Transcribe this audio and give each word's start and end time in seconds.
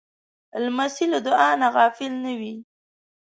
لمسی 0.63 1.05
له 1.13 1.19
دعا 1.27 1.49
نه 1.61 1.67
غافل 1.75 2.13
نه 2.25 2.31
وي. 2.39 2.55